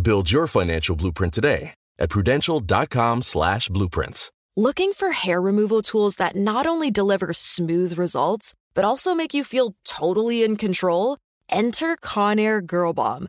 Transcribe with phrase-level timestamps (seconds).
[0.00, 4.30] Build your financial blueprint today at prudential.com slash blueprints.
[4.56, 9.44] Looking for hair removal tools that not only deliver smooth results, but also make you
[9.44, 11.16] feel totally in control?
[11.48, 13.28] Enter Conair Girl Bomb.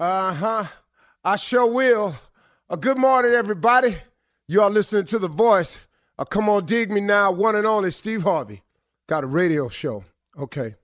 [0.00, 0.64] Uh huh.
[1.22, 2.16] I sure will.
[2.68, 3.96] Uh, good morning, everybody.
[4.48, 5.78] You are listening to The Voice.
[6.18, 7.30] Uh, come on, dig me now.
[7.30, 8.64] One and only Steve Harvey.
[9.08, 10.04] Got a radio show.
[10.36, 10.74] Okay.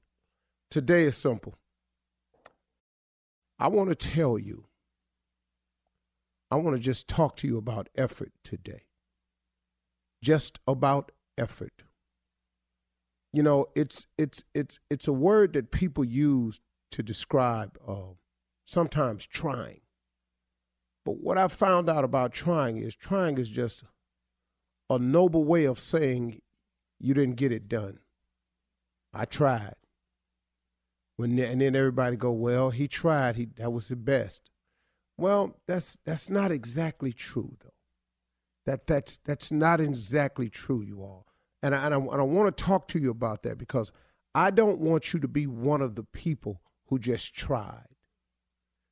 [0.70, 1.56] Today is simple.
[3.58, 4.66] I want to tell you,
[6.52, 8.82] I want to just talk to you about effort today.
[10.22, 11.82] Just about effort.
[13.32, 16.60] You know, it's it's it's it's a word that people use
[16.92, 18.14] to describe uh,
[18.70, 19.80] sometimes trying.
[21.04, 23.84] But what I found out about trying is trying is just
[24.88, 26.40] a noble way of saying
[27.00, 27.98] you didn't get it done.
[29.12, 29.74] I tried.
[31.16, 33.36] When and then everybody go, well, he tried.
[33.36, 34.50] He that was the best.
[35.18, 37.70] Well, that's that's not exactly true though.
[38.66, 41.26] That that's that's not exactly true, you all.
[41.62, 43.90] And I, and I, and I want to talk to you about that because
[44.34, 47.89] I don't want you to be one of the people who just tried.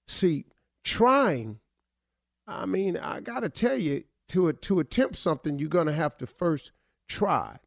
[0.08, 0.46] See,
[0.82, 1.60] trying,
[2.46, 6.16] I mean, I got to tell you, to, to attempt something, you're going to have
[6.18, 6.72] to first
[7.08, 7.58] try.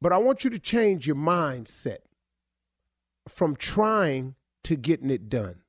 [0.00, 1.98] But I want you to change your mindset
[3.28, 5.62] from trying to getting it done.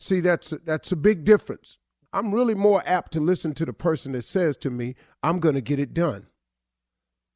[0.00, 1.78] See, that's a, that's a big difference.
[2.12, 5.54] I'm really more apt to listen to the person that says to me, I'm going
[5.54, 6.26] to get it done.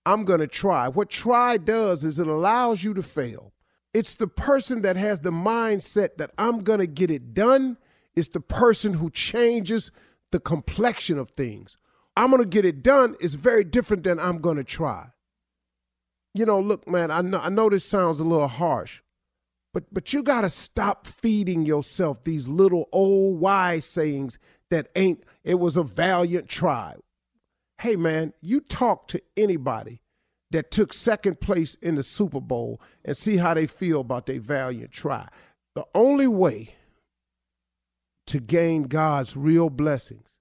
[0.07, 0.89] I'm going to try.
[0.89, 3.53] What try does is it allows you to fail.
[3.95, 7.77] It's the person that has the mindset that I'm going to get it done.
[8.15, 9.91] It's the person who changes
[10.31, 11.77] the complexion of things.
[12.17, 15.09] I'm going to get it done is very different than I'm going to try.
[16.35, 19.03] You know, look, man, I know, I know this sounds a little harsh,
[19.75, 24.39] but but you got to stop feeding yourself these little old wise sayings
[24.71, 26.95] that ain't it was a valiant try
[27.83, 30.01] hey man, you talk to anybody
[30.53, 34.39] that took second place in the Super Bowl and see how they feel about their
[34.39, 35.27] valiant try.
[35.75, 36.75] The only way
[38.27, 40.37] to gain God's real blessings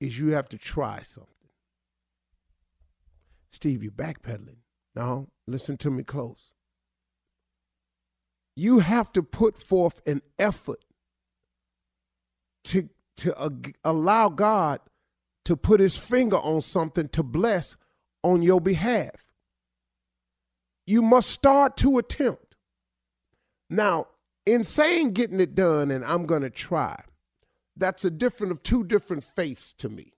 [0.00, 1.30] is you have to try something.
[3.50, 4.58] Steve, you're backpedaling.
[4.94, 6.52] No, listen to me close.
[8.56, 10.84] You have to put forth an effort
[12.64, 13.50] to, to uh,
[13.84, 14.80] allow God
[15.44, 17.76] to put his finger on something to bless
[18.22, 19.32] on your behalf.
[20.86, 22.56] You must start to attempt.
[23.68, 24.08] Now,
[24.46, 27.00] in saying getting it done and I'm going to try,
[27.76, 30.12] that's a different of two different faiths to me.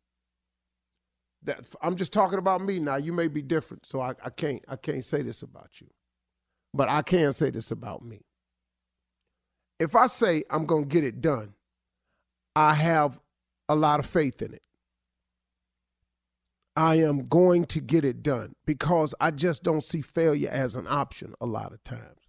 [1.44, 2.96] That I'm just talking about me now.
[2.96, 5.88] You may be different, so I, I can't I can't say this about you.
[6.72, 8.20] But I can say this about me.
[9.80, 11.54] If I say I'm going to get it done,
[12.54, 13.18] I have
[13.68, 14.62] a lot of faith in it.
[16.76, 20.86] I am going to get it done because I just don't see failure as an
[20.88, 22.21] option a lot of times.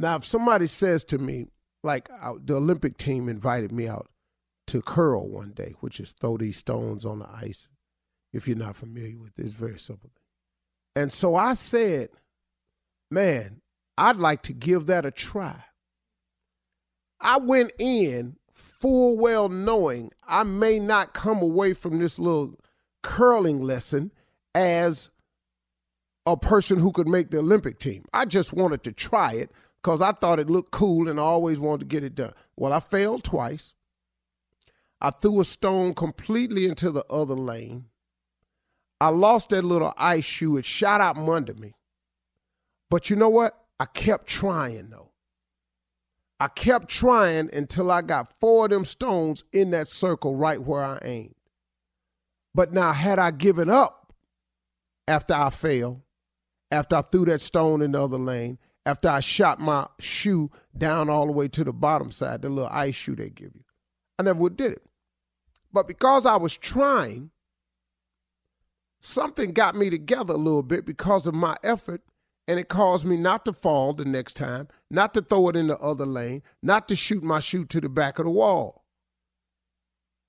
[0.00, 1.48] Now, if somebody says to me,
[1.84, 4.08] like uh, the Olympic team invited me out
[4.68, 7.68] to curl one day, which is throw these stones on the ice.
[8.32, 10.10] If you're not familiar with it, it's very simple.
[10.96, 12.08] And so I said,
[13.10, 13.60] man,
[13.98, 15.64] I'd like to give that a try.
[17.20, 22.58] I went in full well knowing I may not come away from this little
[23.02, 24.12] curling lesson
[24.54, 25.10] as
[26.24, 28.06] a person who could make the Olympic team.
[28.14, 29.50] I just wanted to try it
[29.82, 32.32] because I thought it looked cool and I always wanted to get it done.
[32.56, 33.74] Well, I failed twice.
[35.00, 37.86] I threw a stone completely into the other lane.
[39.00, 40.58] I lost that little ice shoe.
[40.58, 41.74] It shot out from under me.
[42.90, 43.56] But you know what?
[43.78, 45.12] I kept trying though.
[46.38, 50.82] I kept trying until I got four of them stones in that circle right where
[50.82, 51.34] I aimed.
[52.54, 54.12] But now, had I given up
[55.06, 56.00] after I failed,
[56.70, 61.10] after I threw that stone in the other lane, after I shot my shoe down
[61.10, 63.64] all the way to the bottom side, the little ice shoe they give you,
[64.18, 64.82] I never would did it.
[65.72, 67.30] But because I was trying,
[69.00, 72.02] something got me together a little bit because of my effort,
[72.48, 75.68] and it caused me not to fall the next time, not to throw it in
[75.68, 78.84] the other lane, not to shoot my shoe to the back of the wall.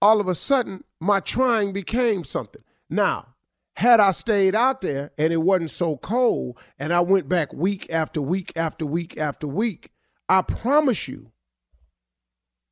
[0.02, 2.62] All of a sudden, my trying became something.
[2.90, 3.31] Now,
[3.82, 7.92] had I stayed out there and it wasn't so cold and I went back week
[7.92, 9.90] after week after week after week,
[10.30, 11.32] I promise you,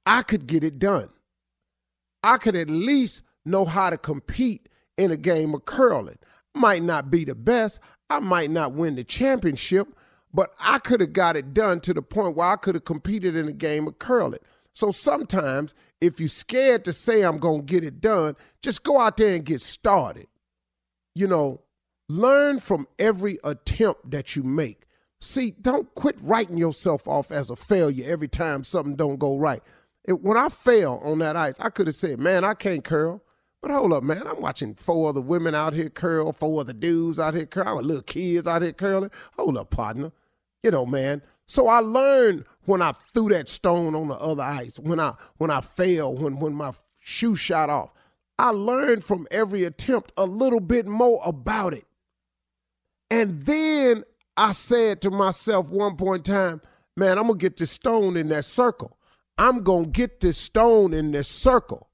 [0.05, 1.09] I could get it done.
[2.23, 6.19] I could at least know how to compete in a game of curling.
[6.53, 7.79] Might not be the best,
[8.11, 9.87] I might not win the championship,
[10.31, 13.35] but I could have got it done to the point where I could have competed
[13.35, 14.41] in a game of curling.
[14.73, 18.99] So sometimes, if you're scared to say I'm going to get it done, just go
[18.99, 20.27] out there and get started.
[21.15, 21.61] You know,
[22.07, 24.85] learn from every attempt that you make.
[25.21, 29.61] See, don't quit writing yourself off as a failure every time something don't go right.
[30.05, 33.21] It, when I fell on that ice, I could have said, "Man, I can't curl."
[33.61, 34.25] But hold up, man.
[34.25, 38.03] I'm watching four other women out here curl, four other dudes out here curling, little
[38.03, 39.11] kids out here curling.
[39.37, 40.13] Hold up, partner.
[40.63, 41.21] You know, man.
[41.45, 45.51] So I learned when I threw that stone on the other ice, when I when
[45.51, 47.91] I fell, when when my shoe shot off.
[48.39, 51.85] I learned from every attempt a little bit more about it.
[53.11, 54.05] And then
[54.37, 56.61] I said to myself one point in time,
[56.95, 58.97] man, I'm gonna get this stone in that circle.
[59.37, 61.89] I'm gonna get this stone in this circle.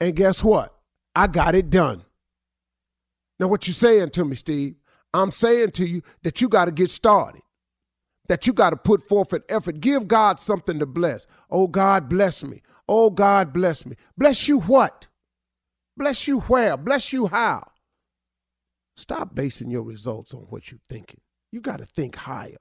[0.00, 0.72] And guess what?
[1.16, 2.04] I got it done.
[3.40, 4.76] Now, what you saying to me, Steve?
[5.12, 7.42] I'm saying to you that you got to get started,
[8.28, 9.80] that you got to put forth an effort.
[9.80, 11.26] Give God something to bless.
[11.50, 12.60] Oh, God, bless me.
[12.88, 13.96] Oh, God, bless me.
[14.16, 15.08] Bless you what?
[16.00, 16.78] Bless you where?
[16.78, 17.62] Bless you how?
[18.96, 21.20] Stop basing your results on what you're thinking.
[21.52, 22.56] You got to think higher.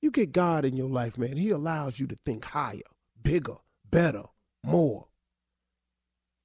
[0.00, 1.36] You get God in your life, man.
[1.36, 2.82] He allows you to think higher,
[3.20, 3.56] bigger,
[3.90, 4.22] better,
[4.62, 5.08] more.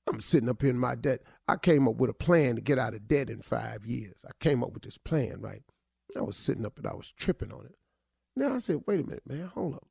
[0.10, 1.22] I'm sitting up here in my debt.
[1.48, 4.26] I came up with a plan to get out of debt in five years.
[4.28, 5.62] I came up with this plan, right?
[6.18, 7.76] I was sitting up and I was tripping on it.
[8.36, 9.88] Then I said, wait a minute, man, hold up.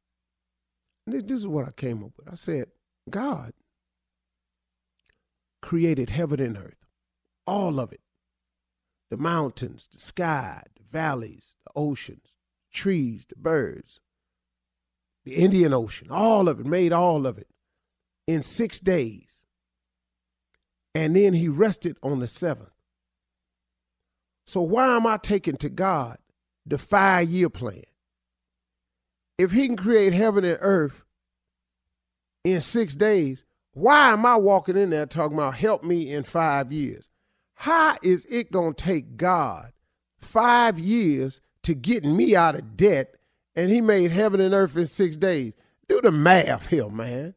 [1.07, 2.29] This, this is what I came up with.
[2.29, 2.67] I said,
[3.09, 3.53] God
[5.63, 6.87] created heaven and earth,
[7.47, 8.01] all of it
[9.11, 12.33] the mountains, the sky, the valleys, the oceans,
[12.73, 14.01] trees, the birds,
[15.25, 17.49] the Indian Ocean, all of it, made all of it
[18.27, 19.37] in six days
[20.97, 22.71] and then he rested on the seventh.
[24.47, 26.17] So why am I taking to God
[26.65, 27.83] the five year plan?
[29.37, 31.05] If he can create heaven and earth
[32.45, 33.45] in six days,
[33.77, 37.11] why am I walking in there talking about help me in five years?
[37.57, 39.67] How is it going to take God
[40.19, 43.17] five years to get me out of debt
[43.55, 45.53] and he made heaven and earth in six days?
[45.91, 47.35] Do the math here, man.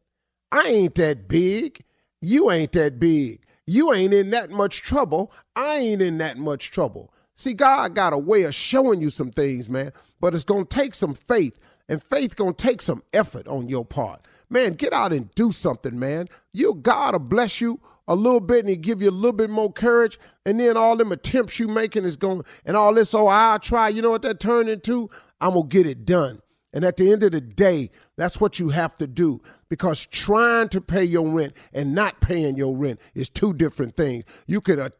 [0.50, 1.84] I ain't that big.
[2.22, 3.42] You ain't that big.
[3.66, 5.30] You ain't in that much trouble.
[5.54, 7.12] I ain't in that much trouble.
[7.36, 10.74] See, God got a way of showing you some things, man, but it's going to
[10.74, 11.58] take some faith,
[11.90, 14.26] and faith to take some effort on your part.
[14.48, 16.28] Man, get out and do something, man.
[16.52, 19.50] You God will bless you a little bit and he give you a little bit
[19.50, 23.26] more courage, and then all them attempts you making is going and all this, oh,
[23.26, 23.88] I'll try.
[23.88, 25.10] You know what that turned into?
[25.40, 26.40] I'm gonna get it done.
[26.72, 30.68] And at the end of the day, that's what you have to do because trying
[30.68, 34.24] to pay your rent and not paying your rent is two different things.
[34.46, 34.90] You can uh,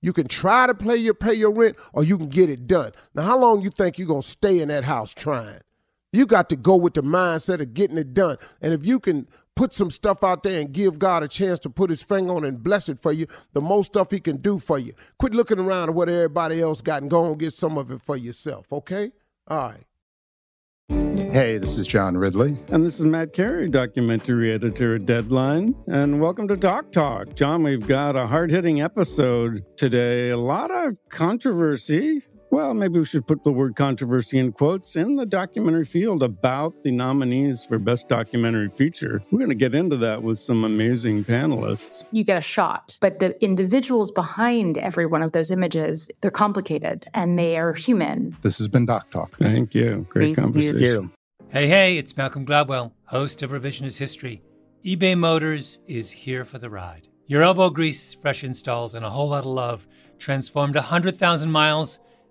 [0.00, 2.92] you can try to play your pay your rent or you can get it done.
[3.14, 5.60] Now, how long you think you're going to stay in that house trying?
[6.12, 8.38] You got to go with the mindset of getting it done.
[8.62, 11.70] And if you can put some stuff out there and give God a chance to
[11.70, 14.38] put his finger on it and bless it for you, the most stuff he can
[14.38, 14.94] do for you.
[15.18, 18.00] Quit looking around at what everybody else got and go and get some of it
[18.00, 19.10] for yourself, okay?
[19.48, 19.84] All right.
[21.30, 22.56] Hey, this is John Ridley.
[22.68, 25.74] And this is Matt Carey, documentary editor at Deadline.
[25.86, 27.34] And welcome to Doc Talk.
[27.34, 30.30] John, we've got a hard hitting episode today.
[30.30, 32.22] A lot of controversy.
[32.50, 36.82] Well, maybe we should put the word controversy in quotes in the documentary field about
[36.82, 39.22] the nominees for Best Documentary Feature.
[39.30, 42.06] We're going to get into that with some amazing panelists.
[42.10, 47.06] You get a shot, but the individuals behind every one of those images, they're complicated
[47.12, 48.34] and they are human.
[48.40, 49.36] This has been Doc Talk.
[49.36, 50.06] Thank you.
[50.08, 50.80] Great Thank conversation.
[50.80, 51.12] You.
[51.50, 54.42] Hey, hey, it's Malcolm Gladwell, host of Revisionist History.
[54.84, 57.08] eBay Motors is here for the ride.
[57.26, 59.86] Your elbow grease, fresh installs, and a whole lot of love
[60.18, 61.98] transformed 100,000 miles